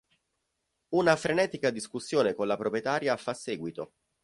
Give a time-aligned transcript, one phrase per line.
[0.95, 3.93] Una frenetica discussione con la proprietaria fa seguito.